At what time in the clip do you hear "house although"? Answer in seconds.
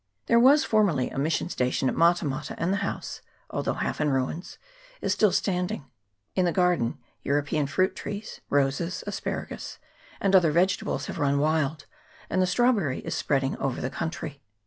2.77-3.75